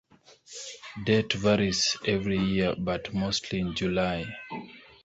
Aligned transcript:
Date 1.05 1.33
varies 1.33 1.95
every 2.07 2.39
year 2.39 2.73
but 2.75 3.13
mostly 3.13 3.59
in 3.59 3.75
July. 3.75 4.25